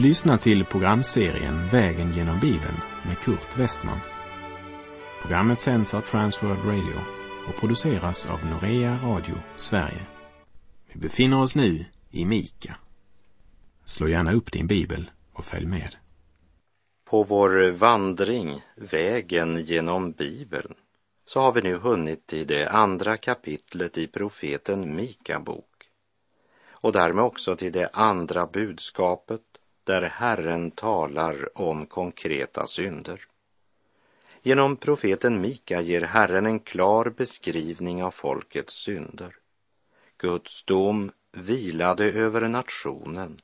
[0.00, 2.76] Du lyssnar till programserien Vägen genom Bibeln
[3.06, 3.98] med Kurt Westman.
[5.22, 7.00] Programmet sänds av Transworld Radio
[7.48, 10.06] och produceras av Norea Radio Sverige.
[10.92, 12.76] Vi befinner oss nu i Mika.
[13.84, 15.96] Slå gärna upp din bibel och följ med.
[17.10, 20.74] På vår vandring, vägen genom Bibeln,
[21.26, 25.64] så har vi nu hunnit till det andra kapitlet i profeten Mika bok
[26.82, 29.40] och därmed också till det andra budskapet
[29.84, 33.26] där Herren talar om konkreta synder.
[34.42, 39.36] Genom profeten Mika ger Herren en klar beskrivning av folkets synder.
[40.18, 43.38] Guds dom vilade över nationen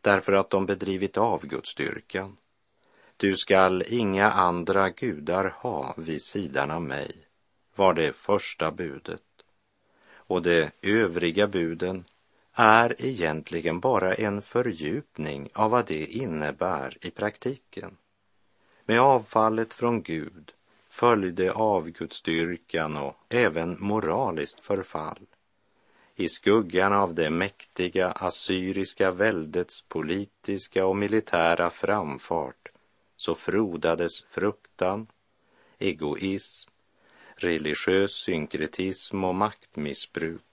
[0.00, 2.36] därför att de bedrivit avgudsdyrkan.
[3.16, 7.16] Du skall inga andra gudar ha vid sidan av mig,
[7.74, 9.22] var det första budet.
[10.12, 12.04] Och de övriga buden
[12.54, 17.96] är egentligen bara en fördjupning av vad det innebär i praktiken.
[18.84, 20.52] Med avfallet från Gud
[20.88, 25.26] följde avgudsdyrkan och även moraliskt förfall.
[26.14, 32.68] I skuggan av det mäktiga assyriska väldets politiska och militära framfart
[33.16, 35.06] så frodades fruktan,
[35.78, 36.70] egoism,
[37.36, 40.51] religiös synkretism och maktmissbruk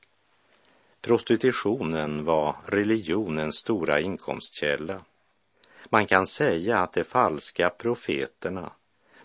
[1.01, 5.05] Prostitutionen var religionens stora inkomstkälla.
[5.89, 8.71] Man kan säga att de falska profeterna,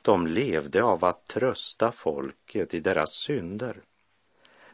[0.02, 3.76] de levde av att trösta folket i deras synder.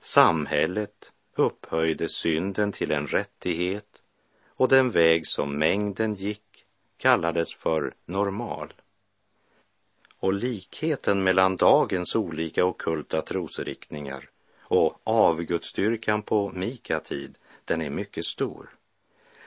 [0.00, 4.02] Samhället upphöjde synden till en rättighet
[4.48, 8.72] och den väg som mängden gick kallades för normal.
[10.18, 14.30] Och likheten mellan dagens olika okulta trosriktningar
[14.70, 18.70] och avgudsstyrkan på Mika-tid, den är mycket stor.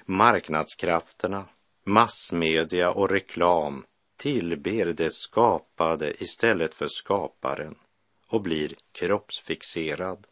[0.06, 1.46] Marknadskrafterna,
[1.84, 3.86] massmedia och reklam
[4.18, 7.76] tillber det skapade istället för skaparen
[8.28, 10.28] och blir kroppsfixerad.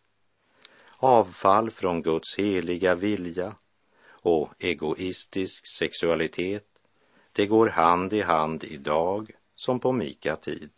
[0.97, 3.56] Avfall från Guds heliga vilja
[4.03, 6.68] och egoistisk sexualitet,
[7.31, 10.69] det går hand i hand idag som på Mika-tid.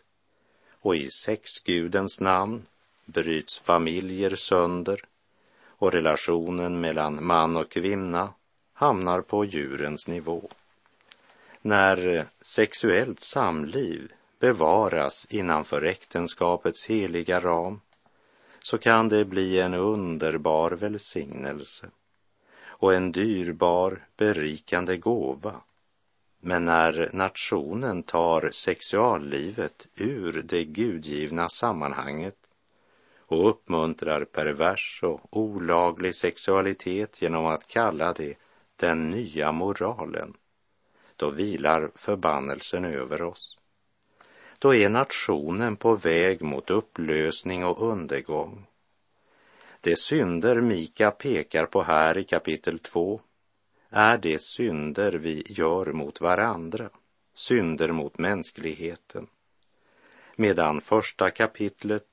[0.69, 2.65] Och i sexgudens namn
[3.05, 5.05] bryts familjer sönder
[5.67, 8.33] och relationen mellan man och kvinna
[8.73, 10.49] hamnar på djurens nivå.
[11.61, 17.81] När sexuellt samliv bevaras innanför äktenskapets heliga ram
[18.59, 21.89] så kan det bli en underbar välsignelse
[22.65, 25.61] och en dyrbar berikande gåva.
[26.39, 32.35] Men när nationen tar sexuallivet ur det gudgivna sammanhanget
[33.33, 38.37] och uppmuntrar pervers och olaglig sexualitet genom att kalla det
[38.75, 40.33] den nya moralen,
[41.15, 43.57] då vilar förbannelsen över oss.
[44.59, 48.65] Då är nationen på väg mot upplösning och undergång.
[49.81, 53.21] De synder Mika pekar på här i kapitel 2
[53.89, 56.89] är de synder vi gör mot varandra,
[57.33, 59.27] synder mot mänskligheten.
[60.35, 62.12] Medan första kapitlet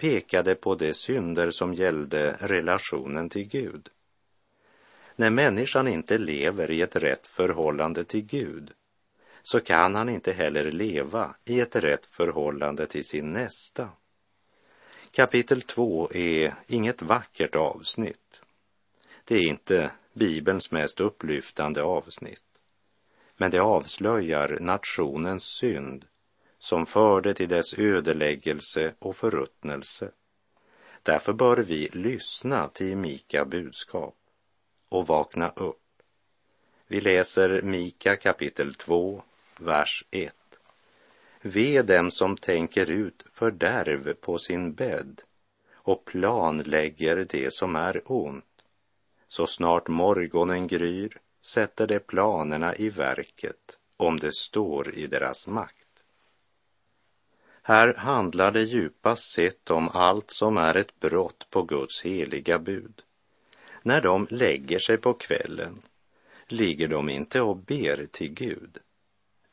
[0.00, 3.88] pekade på de synder som gällde relationen till Gud.
[5.16, 8.72] När människan inte lever i ett rätt förhållande till Gud
[9.42, 13.88] så kan han inte heller leva i ett rätt förhållande till sin nästa.
[15.10, 18.42] Kapitel 2 är inget vackert avsnitt.
[19.24, 22.44] Det är inte Bibelns mest upplyftande avsnitt.
[23.36, 26.04] Men det avslöjar nationens synd
[26.60, 30.10] som förde till dess ödeläggelse och förruttnelse.
[31.02, 34.16] Därför bör vi lyssna till Mika budskap
[34.88, 35.76] och vakna upp.
[36.86, 39.22] Vi läser Mika kapitel 2,
[39.58, 40.34] vers 1.
[41.42, 45.22] Ve dem som tänker ut fördärv på sin bädd
[45.72, 48.44] och planlägger det som är ont.
[49.28, 55.79] Så snart morgonen gryr sätter de planerna i verket om det står i deras makt.
[57.62, 63.02] Här handlar det djupast sett om allt som är ett brott på Guds heliga bud.
[63.82, 65.82] När de lägger sig på kvällen
[66.48, 68.78] ligger de inte och ber till Gud,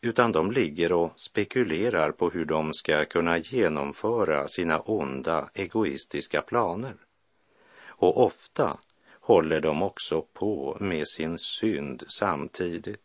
[0.02, 6.96] utan de ligger och spekulerar på hur de ska kunna genomföra sina onda, egoistiska planer.
[7.86, 8.78] Och ofta
[9.20, 13.02] håller de också på med sin synd samtidigt.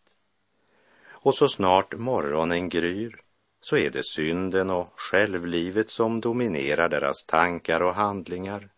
[1.04, 3.20] Och så snart morgonen gryr
[3.62, 8.68] så är det synden och självlivet som dominerar deras tankar och handlingar.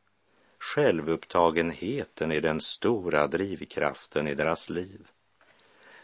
[0.58, 5.06] Självupptagenheten är den stora drivkraften i deras liv.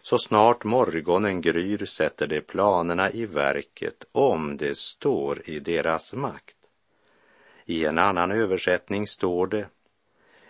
[0.03, 6.57] Så snart morgonen gryr sätter de planerna i verket om det står i deras makt.
[7.65, 9.67] I en annan översättning står det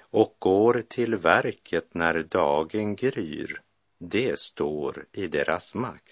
[0.01, 3.61] och går till verket när dagen gryr.
[3.99, 6.10] Det står i deras makt.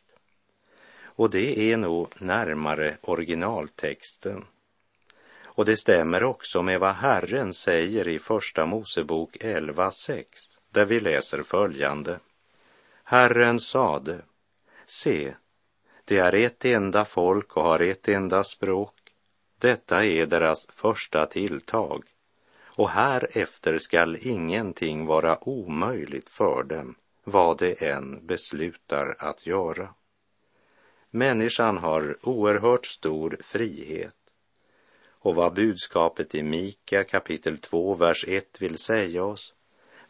[1.18, 4.44] Och det är nog närmare originaltexten.
[5.44, 10.24] Och det stämmer också med vad Herren säger i Första Mosebok 11.6,
[10.70, 12.18] där vi läser följande.
[13.04, 14.20] Herren sade,
[14.86, 15.34] se,
[16.04, 18.94] det är ett enda folk och har ett enda språk.
[19.58, 22.04] Detta är deras första tilltag
[22.76, 26.94] och härefter skall ingenting vara omöjligt för dem,
[27.24, 29.94] vad de än beslutar att göra.
[31.10, 34.14] Människan har oerhört stor frihet.
[35.08, 39.54] Och vad budskapet i Mika kapitel 2, vers 1 vill säga oss,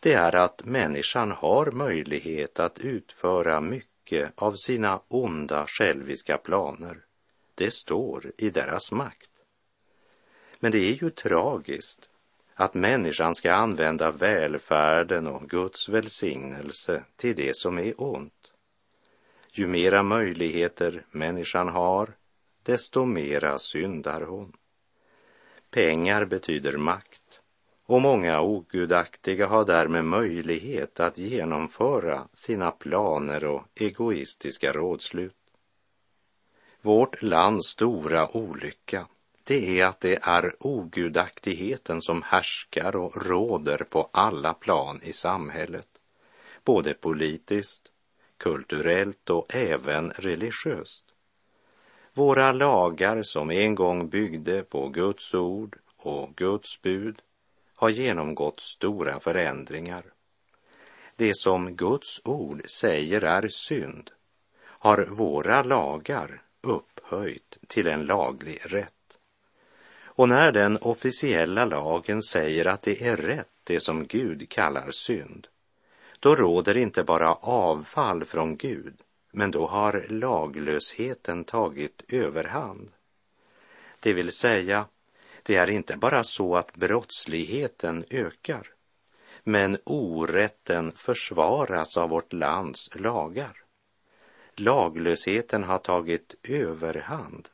[0.00, 7.04] det är att människan har möjlighet att utföra mycket av sina onda själviska planer.
[7.54, 9.30] Det står i deras makt.
[10.60, 12.08] Men det är ju tragiskt
[12.54, 18.37] att människan ska använda välfärden och Guds välsignelse till det som är ont.
[19.52, 22.16] Ju mera möjligheter människan har,
[22.62, 24.52] desto mera syndar hon.
[25.70, 27.40] Pengar betyder makt
[27.86, 35.34] och många ogudaktiga har därmed möjlighet att genomföra sina planer och egoistiska rådslut.
[36.80, 39.06] Vårt lands stora olycka
[39.44, 45.88] det är att det är ogudaktigheten som härskar och råder på alla plan i samhället,
[46.64, 47.92] både politiskt,
[48.38, 51.04] kulturellt och även religiöst.
[52.14, 57.22] Våra lagar som en gång byggde på Guds ord och Guds bud
[57.74, 60.04] har genomgått stora förändringar.
[61.16, 64.10] Det som Guds ord säger är synd
[64.60, 68.94] har våra lagar upphöjt till en laglig rätt.
[70.04, 75.46] Och när den officiella lagen säger att det är rätt, det som Gud kallar synd,
[76.20, 78.94] då råder inte bara avfall från Gud,
[79.32, 82.90] men då har laglösheten tagit överhand.
[84.00, 84.86] Det vill säga,
[85.42, 88.68] det är inte bara så att brottsligheten ökar,
[89.44, 93.62] men orätten försvaras av vårt lands lagar.
[94.56, 97.48] Laglösheten har tagit överhand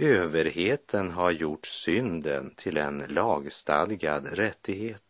[0.00, 5.07] Överheten har gjort synden till en lagstadgad rättighet.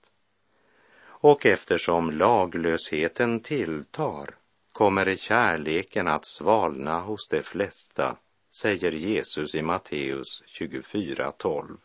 [1.20, 4.34] Och eftersom laglösheten tilltar
[4.72, 8.16] kommer kärleken att svalna hos de flesta,
[8.54, 11.76] säger Jesus i Matteus 24.12.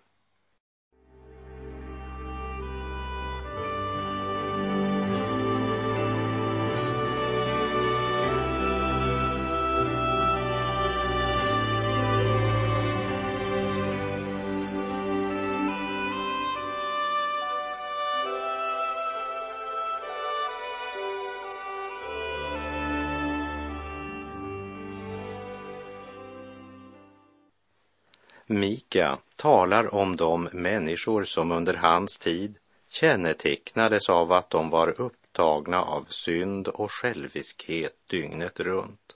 [28.60, 32.56] Mika talar om de människor som under hans tid
[32.90, 39.16] kännetecknades av att de var upptagna av synd och själviskhet dygnet runt.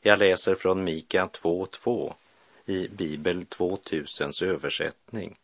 [0.00, 2.12] Jag läser från Mika 2.2
[2.66, 5.38] i Bibel 2000s översättning.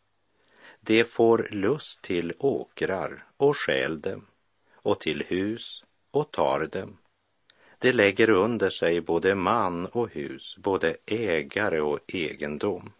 [0.80, 4.26] De får lust till åkrar och stjäl dem
[4.74, 6.96] och till hus och tar dem
[7.82, 12.92] det lägger under sig både man och hus, både ägare och egendom.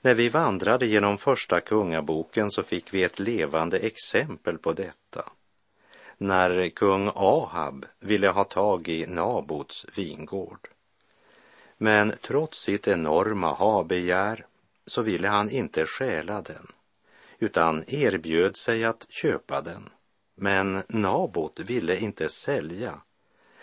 [0.00, 5.24] När vi vandrade genom första kungaboken så fick vi ett levande exempel på detta.
[6.18, 10.68] När kung Ahab ville ha tag i Nabots vingård.
[11.76, 14.46] Men trots sitt enorma habegär
[14.86, 16.66] så ville han inte stjäla den,
[17.38, 19.88] utan erbjöd sig att köpa den.
[20.34, 23.00] Men Nabot ville inte sälja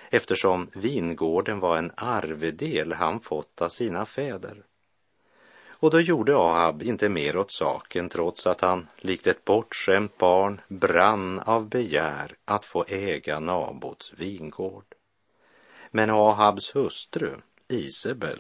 [0.10, 4.64] eftersom vingården var en arvedel han fått av sina fäder.
[5.80, 10.62] Och då gjorde Ahab inte mer åt saken trots att han likt ett bortskämt barn
[10.68, 14.86] brann av begär att få äga Nabots vingård.
[15.92, 17.36] Men Ahabs hustru,
[17.68, 18.40] Isabel,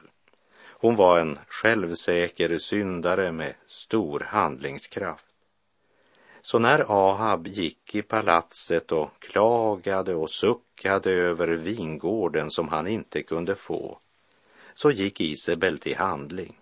[0.80, 5.26] hon var en självsäker syndare med stor handlingskraft.
[6.50, 13.24] Så när Ahab gick i palatset och klagade och suckade över vingården som han inte
[13.24, 14.00] kunde få,
[14.74, 16.60] så gick Isabel till handling.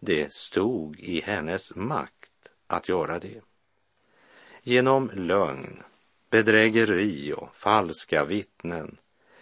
[0.00, 2.32] Det stod i hennes makt
[2.66, 3.40] att göra det.
[4.62, 5.82] Genom lögn
[6.30, 8.98] bedrägeri och falska vittnen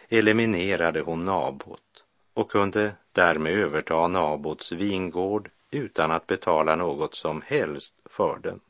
[0.09, 7.95] eliminerade hon Nabot och kunde därmed överta Nabots vingård utan att betala något som helst
[8.05, 8.61] för den.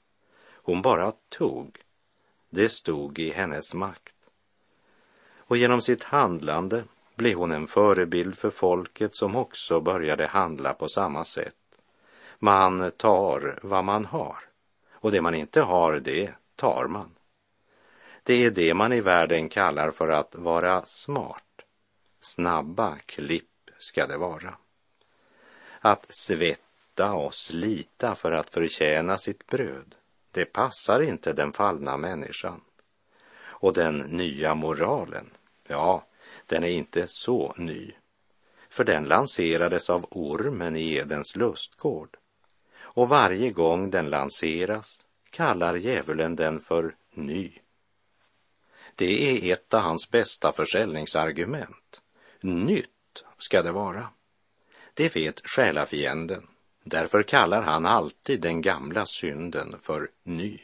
[0.66, 1.78] Hon bara tog.
[2.50, 4.16] Det stod i hennes makt.
[5.36, 10.88] Och genom sitt handlande blev hon en förebild för folket som också började handla på
[10.88, 11.54] samma sätt.
[12.38, 14.38] Man tar vad man har
[14.92, 17.10] och det man inte har, det tar man.
[18.22, 21.62] Det är det man i världen kallar för att vara smart.
[22.20, 24.54] Snabba klipp ska det vara.
[25.80, 29.94] Att svetta och slita för att förtjäna sitt bröd,
[30.34, 32.60] det passar inte den fallna människan.
[33.42, 35.30] Och den nya moralen,
[35.68, 36.06] ja,
[36.46, 37.92] den är inte så ny.
[38.68, 42.16] För den lanserades av ormen i Edens lustgård.
[42.76, 45.00] Och varje gång den lanseras
[45.30, 47.52] kallar djävulen den för ny.
[48.94, 52.02] Det är ett av hans bästa försäljningsargument.
[52.40, 54.08] Nytt ska det vara.
[54.94, 56.48] Det vet själafienden.
[56.84, 60.58] Därför kallar han alltid den gamla synden för ny.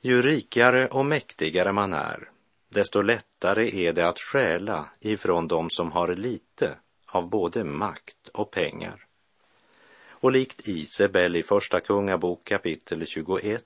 [0.00, 2.30] Ju rikare och mäktigare man är,
[2.68, 6.76] desto lättare är det att stjäla ifrån dem som har lite
[7.06, 9.06] av både makt och pengar.
[10.08, 13.64] Och likt Isabel i Första Kungabok kapitel 21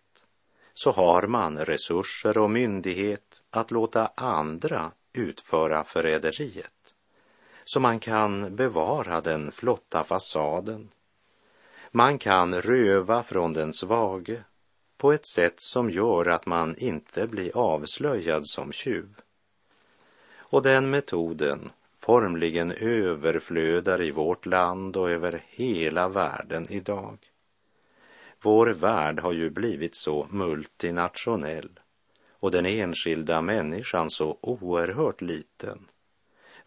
[0.74, 6.94] så har man resurser och myndighet att låta andra utföra förräderiet.
[7.64, 10.88] Så man kan bevara den flotta fasaden.
[11.92, 14.44] Man kan röva från den svage
[14.96, 19.08] på ett sätt som gör att man inte blir avslöjad som tjuv.
[20.36, 27.18] Och den metoden formligen överflödar i vårt land och över hela världen idag.
[28.42, 31.80] Vår värld har ju blivit så multinationell
[32.30, 35.88] och den enskilda människan så oerhört liten.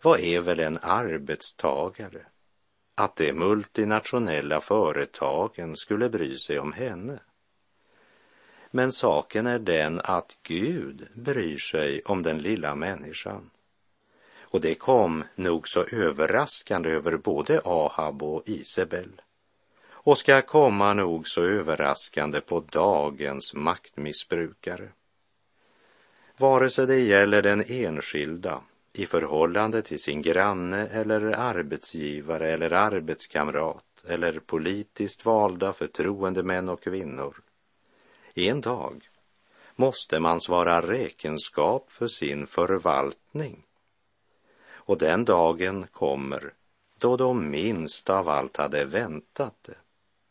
[0.01, 2.25] Vad är väl en arbetstagare?
[2.96, 7.20] Att de multinationella företagen skulle bry sig om henne.
[8.72, 13.50] Men saken är den att Gud bryr sig om den lilla människan.
[14.40, 19.22] Och det kom nog så överraskande över både Ahab och Isabel
[20.04, 24.90] och ska komma nog så överraskande på dagens maktmissbrukare.
[26.38, 28.62] Vare sig det gäller den enskilda
[28.94, 37.42] i förhållande till sin granne eller arbetsgivare eller arbetskamrat eller politiskt valda förtroendemän och kvinnor.
[38.34, 39.10] En dag
[39.76, 43.64] måste man svara räkenskap för sin förvaltning
[44.86, 46.54] och den dagen kommer
[46.98, 49.78] då de minst av allt hade väntat det.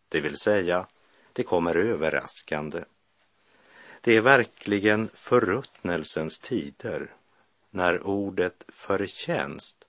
[0.09, 0.87] Det vill säga,
[1.33, 2.85] det kommer överraskande.
[4.01, 7.15] Det är verkligen förruttnelsens tider
[7.75, 9.85] när ordet förtjänst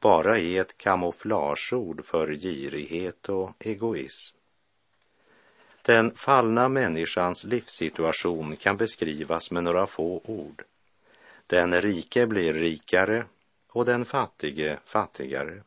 [0.00, 4.36] bara är ett kamouflageord för girighet och egoism.
[5.82, 10.64] Den fallna människans livssituation kan beskrivas med några få ord.
[11.46, 13.26] Den rike blir rikare
[13.68, 15.62] och den fattige fattigare.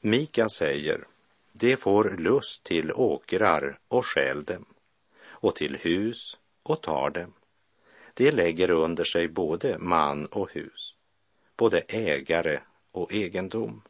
[0.00, 1.06] Mika säger,
[1.52, 4.64] de får lust till åkrar och stjäl dem
[5.28, 7.32] och till hus och tar dem.
[8.14, 10.94] De lägger under sig både man och hus,
[11.56, 12.60] både ägare
[12.92, 13.82] och egendom.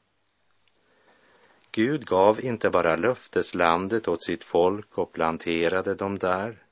[1.71, 6.63] Gud gav inte bara löfteslandet åt sitt folk och planterade dem där,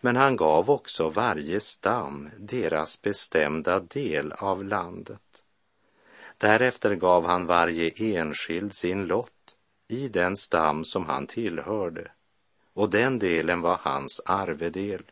[0.00, 5.22] men han gav också varje stam deras bestämda del av landet.
[6.38, 9.56] Därefter gav han varje enskild sin lott
[9.88, 12.10] i den stam som han tillhörde
[12.72, 15.02] och den delen var hans arvedel.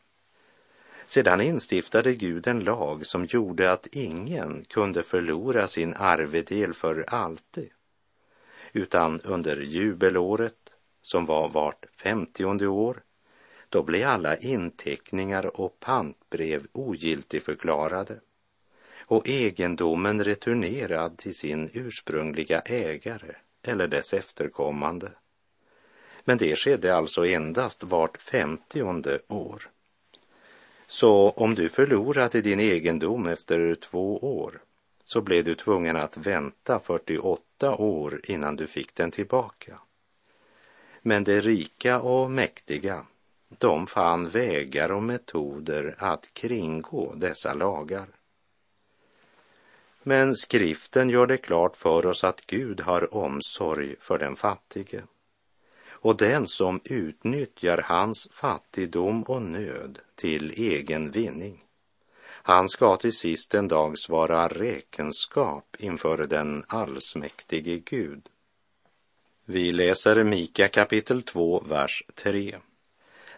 [1.06, 7.70] Sedan instiftade Gud en lag som gjorde att ingen kunde förlora sin arvedel för alltid,
[8.72, 13.02] utan under jubelåret, som var vart femtionde år,
[13.68, 18.20] då blev alla inteckningar och pantbrev ogiltigförklarade
[19.06, 25.12] och egendomen returnerad till sin ursprungliga ägare eller dess efterkommande.
[26.24, 29.70] Men det skedde alltså endast vart femtionde år.
[30.94, 34.62] Så om du förlorade din egendom efter två år
[35.04, 39.78] så blev du tvungen att vänta 48 år innan du fick den tillbaka.
[41.02, 43.06] Men de rika och mäktiga,
[43.48, 48.06] de fann vägar och metoder att kringgå dessa lagar.
[50.02, 55.02] Men skriften gör det klart för oss att Gud har omsorg för den fattige
[56.04, 61.64] och den som utnyttjar hans fattigdom och nöd till egen vinning.
[62.26, 68.28] Han ska till sist en dag svara räkenskap inför den allsmäktige Gud.
[69.44, 72.58] Vi läser Mika kapitel 2, vers 3.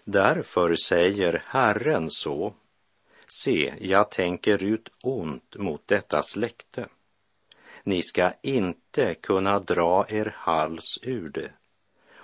[0.05, 2.55] Därför säger Herren så.
[3.27, 6.89] Se, jag tänker ut ont mot detta släkte.
[7.83, 11.53] Ni ska inte kunna dra er hals ur det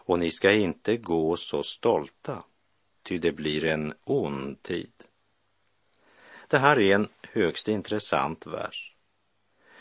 [0.05, 2.43] och ni ska inte gå så stolta,
[3.03, 4.93] ty det blir en ond tid.
[6.49, 8.95] Det här är en högst intressant vers.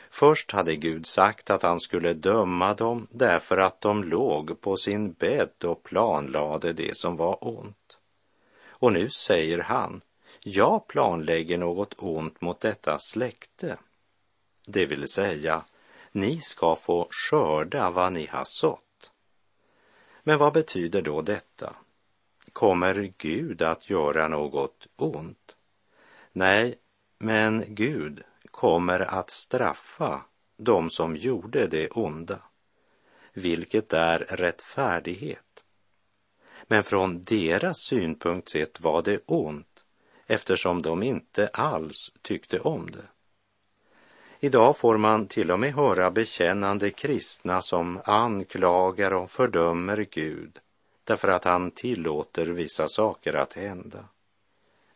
[0.09, 5.13] Först hade Gud sagt att han skulle döma dem därför att de låg på sin
[5.13, 7.97] bädd och planlade det som var ont.
[8.67, 10.01] Och nu säger han,
[10.39, 13.77] jag planlägger något ont mot detta släkte.
[14.65, 15.65] Det vill säga,
[16.11, 18.90] ni ska få skörda vad ni har sått.
[20.23, 21.75] Men vad betyder då detta?
[22.53, 25.57] Kommer Gud att göra något ont?
[26.31, 26.79] Nej,
[27.17, 30.21] men Gud kommer att straffa
[30.57, 32.39] de som gjorde det onda,
[33.33, 35.63] vilket är rättfärdighet.
[36.67, 39.83] Men från deras synpunkt sett var det ont
[40.27, 43.07] eftersom de inte alls tyckte om det.
[44.43, 50.59] Idag får man till och med höra bekännande kristna som anklagar och fördömer Gud
[51.03, 54.05] därför att han tillåter vissa saker att hända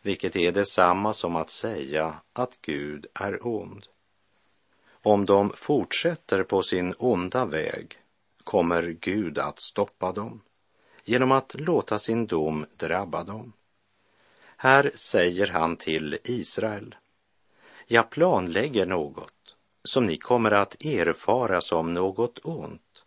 [0.01, 3.87] vilket är detsamma som att säga att Gud är ond.
[5.01, 7.97] Om de fortsätter på sin onda väg
[8.43, 10.41] kommer Gud att stoppa dem
[11.03, 13.53] genom att låta sin dom drabba dem.
[14.57, 16.95] Här säger han till Israel,
[17.87, 19.34] jag planlägger något
[19.85, 23.03] som ni kommer att erfara som något ont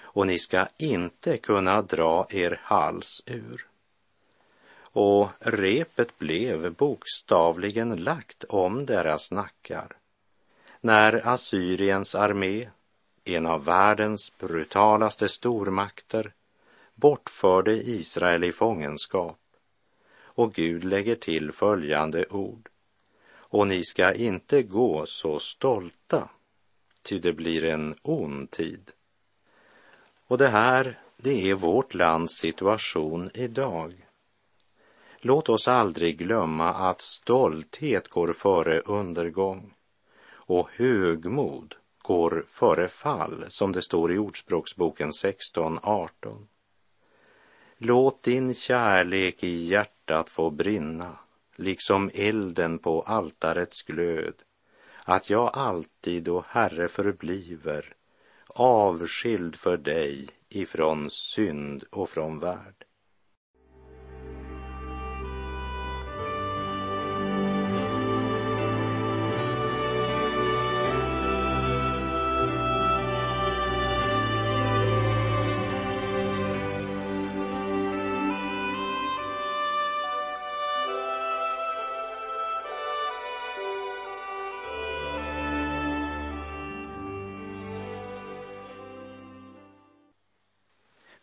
[0.00, 3.66] och ni ska inte kunna dra er hals ur
[4.80, 9.98] och repet blev bokstavligen lagt om deras nackar
[10.80, 12.68] när Assyriens armé,
[13.24, 16.32] en av världens brutalaste stormakter,
[16.94, 19.38] bortförde Israel i fångenskap.
[20.20, 22.68] Och Gud lägger till följande ord.
[23.48, 26.28] Och ni ska inte gå så stolta,
[27.02, 28.90] ty det blir en ond tid.
[30.26, 34.06] Och det här, det är vårt lands situation idag.
[35.20, 39.74] Låt oss aldrig glömma att stolthet går före undergång
[40.30, 46.46] och högmod går före fall, som det står i Ordspråksboken 16.18.
[47.78, 51.18] Låt din kärlek i hjärtat få brinna,
[51.58, 54.34] liksom elden på altarets glöd,
[55.04, 57.94] att jag alltid, och Herre, förbliver
[58.54, 62.84] avskild för dig ifrån synd och från värld.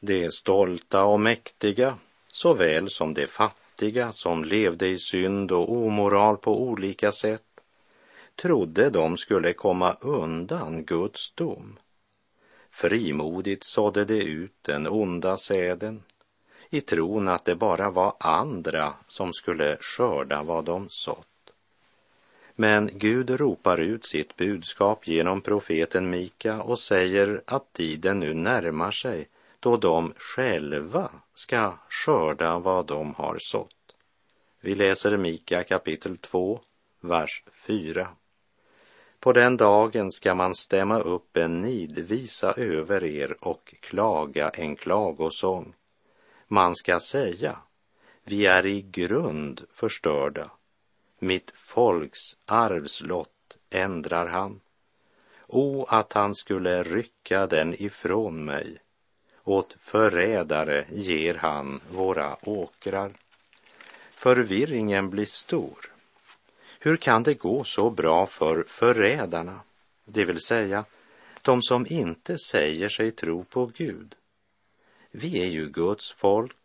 [0.06, 6.62] De stolta och mäktiga såväl som de fattiga som levde i synd och omoral på
[6.62, 7.42] olika sätt
[8.36, 11.80] trodde de skulle komma undan Guds dom.
[12.72, 16.04] Frimodigt sådde de ut den onda säden
[16.70, 21.28] i tron att det bara var andra som skulle skörda vad de sått.
[22.56, 28.92] Men Gud ropar ut sitt budskap genom profeten Mika och säger att tiden nu närmar
[28.92, 29.28] sig
[29.66, 33.96] då de själva ska skörda vad de har sått.
[34.62, 36.60] Vi läser Mika kapitel 2,
[37.02, 38.08] vers 4.
[39.20, 45.74] På den dagen ska man stämma upp en nidvisa över er och klaga en klagosång.
[46.48, 47.58] Man ska säga,
[48.24, 50.52] vi är i grund förstörda.
[51.20, 54.60] Mitt folks arvslott ändrar han.
[55.48, 58.80] O, att han skulle rycka den ifrån mig
[59.46, 63.12] åt förrädare ger han våra åkrar.
[64.14, 65.92] Förvirringen blir stor.
[66.80, 69.60] Hur kan det gå så bra för förrädarna,
[70.06, 70.86] det vill säga
[71.42, 74.16] de som inte säger sig tro på Gud?
[75.12, 76.56] Vi är ju Guds folk.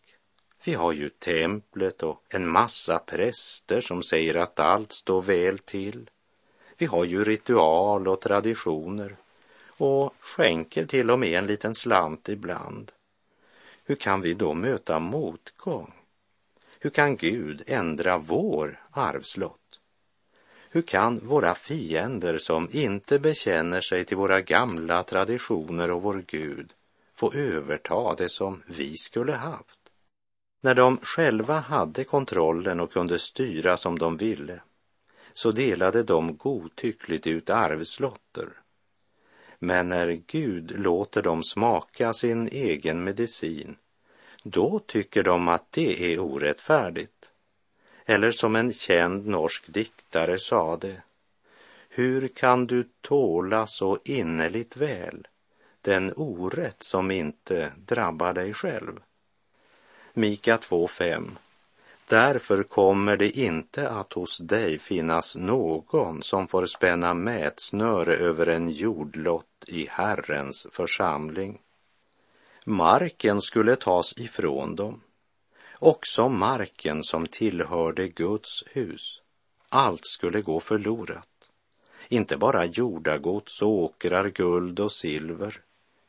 [0.65, 6.11] Vi har ju templet och en massa präster som säger att allt står väl till.
[6.77, 9.17] Vi har ju ritual och traditioner
[9.81, 12.93] och skänker till och med en liten slant ibland.
[13.85, 15.93] hur kan vi då möta motgång?
[16.79, 19.81] Hur kan Gud ändra vår arvslott?
[20.71, 26.73] Hur kan våra fiender som inte bekänner sig till våra gamla traditioner och vår Gud
[27.15, 29.79] få överta det som vi skulle haft?
[30.61, 34.61] När de själva hade kontrollen och kunde styra som de ville
[35.33, 38.60] så delade de godtyckligt ut arvslotter.
[39.63, 43.77] Men när Gud låter dem smaka sin egen medicin,
[44.43, 47.31] då tycker de att det är orättfärdigt.
[48.05, 51.03] Eller som en känd norsk diktare sade,
[51.89, 55.29] hur kan du tåla så innerligt väl
[55.81, 59.01] den orätt som inte drabbar dig själv?
[60.13, 61.31] Mika 2.5
[62.11, 68.71] Därför kommer det inte att hos dig finnas någon som får spänna mätsnöre över en
[68.71, 71.61] jordlott i Herrens församling.
[72.65, 75.01] Marken skulle tas ifrån dem,
[75.79, 79.23] också marken som tillhörde Guds hus.
[79.69, 81.51] Allt skulle gå förlorat.
[82.09, 85.61] Inte bara jordagods, åkrar, guld och silver,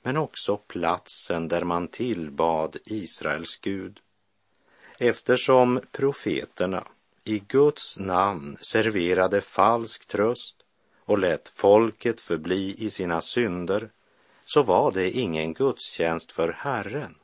[0.03, 3.99] men också platsen där man tillbad Israels Gud
[5.03, 6.83] eftersom profeterna
[7.23, 10.55] i Guds namn serverade falsk tröst
[10.99, 13.89] och lät folket förbli i sina synder
[14.45, 17.15] så var det ingen gudstjänst för Herren.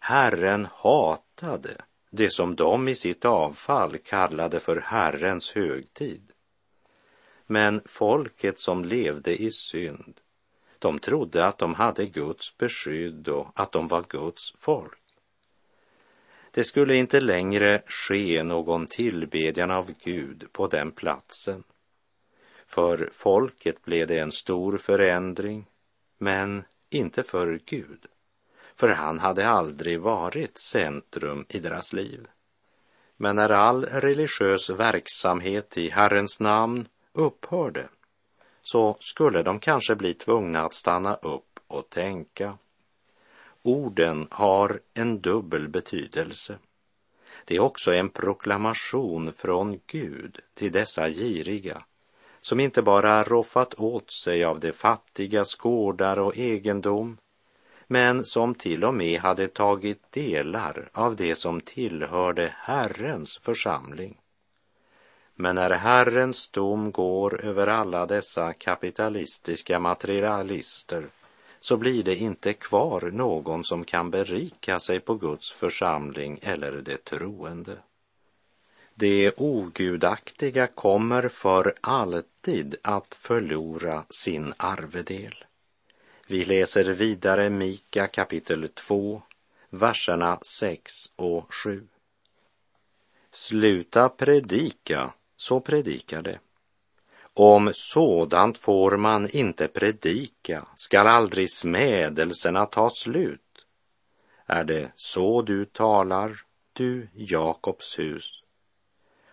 [0.00, 1.76] Herren hatade
[2.10, 6.32] det som de i sitt avfall kallade för Herrens högtid.
[7.46, 10.20] Men folket som levde i synd,
[10.78, 15.01] de trodde att de hade Guds beskydd och att de var Guds folk.
[16.54, 21.64] Det skulle inte längre ske någon tillbedjan av Gud på den platsen.
[22.66, 25.66] För folket blev det en stor förändring,
[26.18, 28.06] men inte för Gud,
[28.76, 32.26] för han hade aldrig varit centrum i deras liv.
[33.16, 37.88] Men när all religiös verksamhet i Herrens namn upphörde
[38.62, 42.58] så skulle de kanske bli tvungna att stanna upp och tänka.
[43.62, 46.58] Orden har en dubbel betydelse.
[47.44, 51.84] Det är också en proklamation från Gud till dessa giriga
[52.40, 57.16] som inte bara roffat åt sig av de fattigas gårdar och egendom
[57.86, 64.18] men som till och med hade tagit delar av det som tillhörde Herrens församling.
[65.34, 71.08] Men när Herrens dom går över alla dessa kapitalistiska materialister
[71.62, 77.04] så blir det inte kvar någon som kan berika sig på Guds församling eller det
[77.04, 77.76] troende.
[78.94, 85.44] Det ogudaktiga kommer för alltid att förlora sin arvedel.
[86.26, 89.22] Vi läser vidare Mika kapitel 2,
[89.70, 91.86] verserna 6 och 7.
[93.30, 96.38] Sluta predika, så predikar det.
[97.34, 103.66] Om sådant får man inte predika, skall aldrig smädelserna ta slut.
[104.46, 106.40] Är det så du talar,
[106.72, 108.42] du Jakobs hus?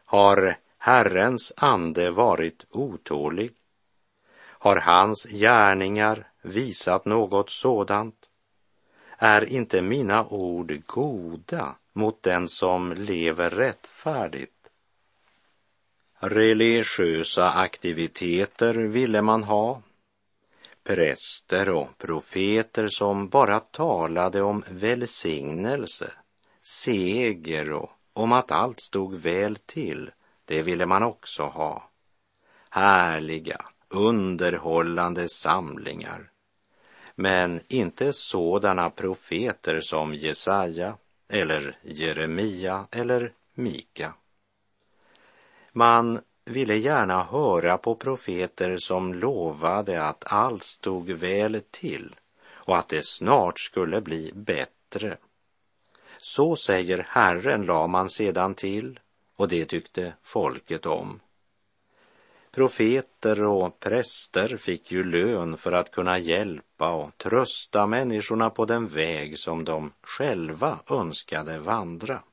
[0.05, 3.51] Har Herrens ande varit otålig?
[4.39, 8.29] Har hans gärningar visat något sådant?
[9.17, 14.58] Är inte mina ord goda mot den som lever rättfärdigt?
[16.21, 19.81] Religiösa aktiviteter ville man ha.
[20.83, 26.11] Präster och profeter som bara talade om välsignelse,
[26.61, 30.11] seger och om att allt stod väl till,
[30.45, 31.89] det ville man också ha.
[32.69, 36.31] Härliga, underhållande samlingar.
[37.15, 40.97] Men inte sådana profeter som Jesaja
[41.29, 44.13] eller Jeremia eller Mika.
[45.79, 52.15] Man ville gärna höra på profeter som lovade att allt stod väl till
[52.51, 55.17] och att det snart skulle bli bättre.
[56.17, 58.99] Så säger Herren, la man sedan till,
[59.35, 61.19] och det tyckte folket om.
[62.51, 68.87] Profeter och präster fick ju lön för att kunna hjälpa och trösta människorna på den
[68.87, 72.23] väg som de själva önskade vandra.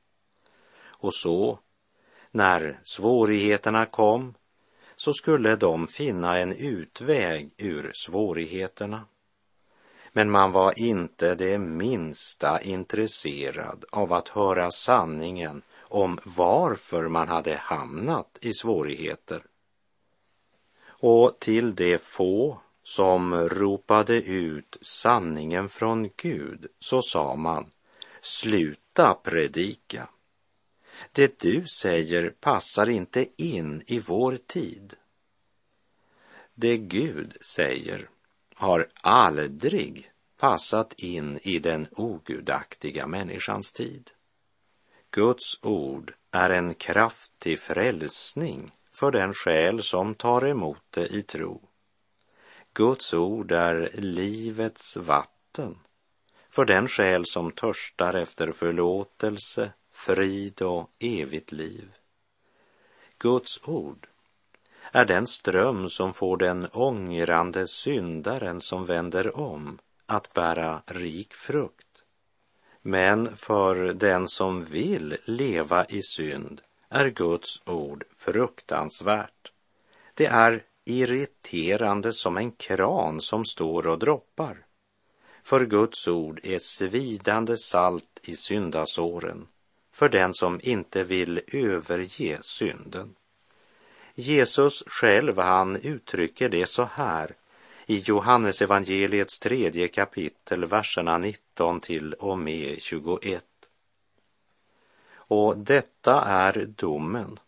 [0.86, 1.58] Och så
[2.36, 4.34] när svårigheterna kom
[4.96, 9.04] så skulle de finna en utväg ur svårigheterna.
[10.12, 17.56] Men man var inte det minsta intresserad av att höra sanningen om varför man hade
[17.56, 19.42] hamnat i svårigheter.
[20.88, 27.70] Och till de få som ropade ut sanningen från Gud så sa man
[28.20, 30.08] Sluta predika.
[31.12, 34.94] Det du säger passar inte in i vår tid.
[36.54, 38.08] Det Gud säger
[38.54, 44.10] har aldrig passat in i den ogudaktiga människans tid.
[45.10, 51.22] Guds ord är en kraft till frälsning för den själ som tar emot det i
[51.22, 51.68] tro.
[52.72, 55.78] Guds ord är livets vatten
[56.50, 61.92] för den själ som törstar efter förlåtelse, frid och evigt liv.
[63.18, 64.06] Guds ord
[64.92, 72.04] är den ström som får den ångrande syndaren som vänder om att bära rik frukt.
[72.82, 79.52] Men för den som vill leva i synd är Guds ord fruktansvärt.
[80.14, 84.66] Det är irriterande som en kran som står och droppar.
[85.42, 89.46] För Guds ord är svidande salt i syndasåren
[89.96, 93.14] för den som inte vill överge synden.
[94.14, 97.34] Jesus själv, han uttrycker det så här
[97.86, 103.44] i Johannes evangeliets tredje kapitel, verserna 19 till och med 21.
[105.14, 107.38] Och detta är domen.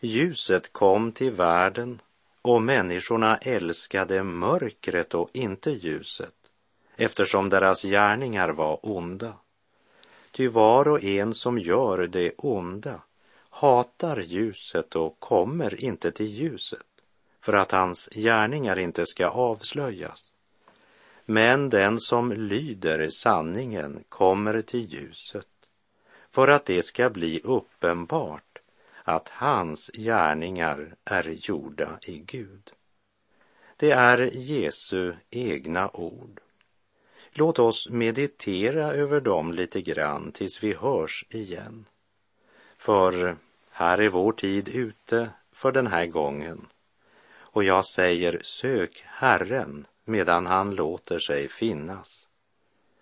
[0.00, 2.02] Ljuset kom till världen
[2.42, 6.34] och människorna älskade mörkret och inte ljuset
[6.96, 9.34] eftersom deras gärningar var onda.
[10.32, 13.00] Ty var och en som gör det onda
[13.50, 16.86] hatar ljuset och kommer inte till ljuset
[17.40, 20.32] för att hans gärningar inte ska avslöjas.
[21.24, 25.46] Men den som lyder sanningen kommer till ljuset
[26.28, 28.58] för att det ska bli uppenbart
[29.04, 32.72] att hans gärningar är gjorda i Gud.
[33.76, 36.40] Det är Jesu egna ord.
[37.32, 41.84] Låt oss meditera över dem lite grann tills vi hörs igen.
[42.76, 43.36] För
[43.70, 46.66] här är vår tid ute för den här gången.
[47.32, 52.28] Och jag säger, sök Herren medan han låter sig finnas.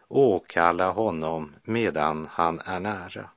[0.08, 3.30] Åkalla honom medan han är nära.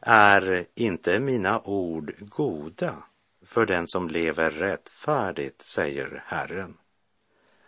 [0.00, 3.02] Är inte mina ord goda
[3.42, 6.76] för den som lever rättfärdigt, säger Herren.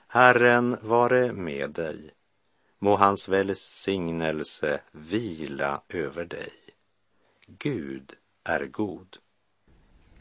[0.06, 2.10] Herren vare med dig.
[2.84, 6.50] Må hans välsignelse vila över dig.
[7.58, 8.12] Gud
[8.44, 9.16] är god.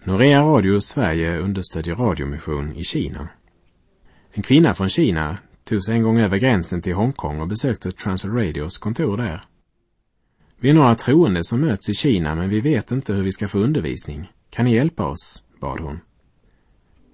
[0.03, 3.29] Norea Radio Sverige understödjer radiomission i Kina.
[4.31, 8.37] En kvinna från Kina tog sig en gång över gränsen till Hongkong och besökte Transworld
[8.37, 9.43] Radios kontor där.
[10.59, 13.47] Vi är några troende som möts i Kina men vi vet inte hur vi ska
[13.47, 14.31] få undervisning.
[14.49, 15.43] Kan ni hjälpa oss?
[15.61, 15.99] bad hon.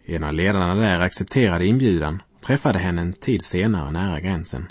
[0.06, 4.68] En av ledarna där accepterade inbjudan och träffade henne en tid senare nära gränsen.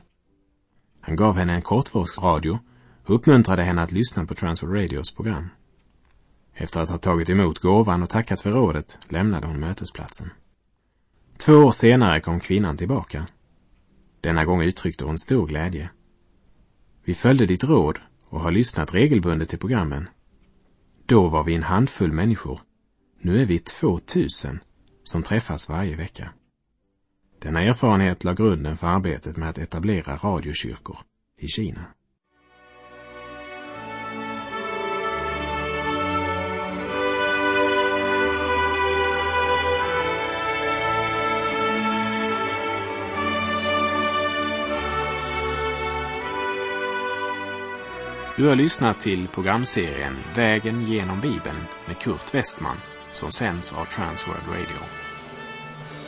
[1.06, 2.58] Han gav henne en kortvågsradio
[3.04, 5.48] och uppmuntrade henne att lyssna på Transfer Radios program.
[6.54, 10.30] Efter att ha tagit emot gåvan och tackat för rådet lämnade hon mötesplatsen.
[11.36, 13.26] Två år senare kom kvinnan tillbaka.
[14.20, 15.90] Denna gång uttryckte hon stor glädje.
[17.04, 20.08] Vi följde ditt råd och har lyssnat regelbundet till programmen.
[21.06, 22.60] Då var vi en handfull människor.
[23.20, 24.60] Nu är vi två tusen
[25.02, 26.32] som träffas varje vecka.
[27.38, 30.98] Denna erfarenhet la grunden för arbetet med att etablera radiokyrkor
[31.38, 31.84] i Kina.
[48.36, 52.76] Du har lyssnat till programserien Vägen genom Bibeln med Kurt Westman
[53.12, 55.05] som sänds av Transworld Radio.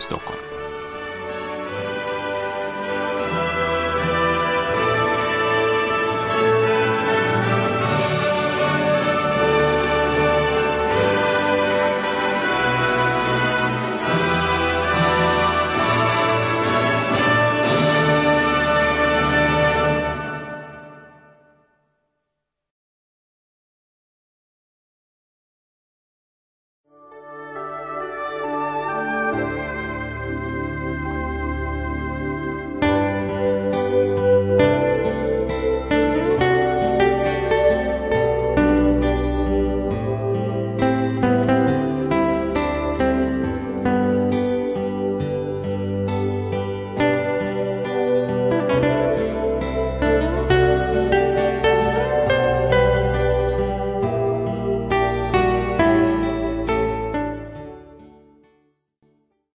[0.00, 0.69] Stockholm.